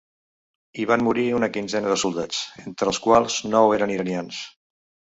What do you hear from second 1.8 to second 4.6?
de soldats, entre els quals nou eren iranians.